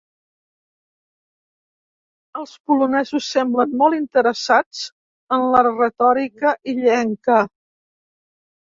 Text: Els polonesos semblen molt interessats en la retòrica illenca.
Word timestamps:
Els 2.41 2.55
polonesos 2.71 3.27
semblen 3.35 3.77
molt 3.83 4.01
interessats 4.01 4.83
en 5.39 5.49
la 5.55 5.65
retòrica 5.71 6.57
illenca. 6.77 7.43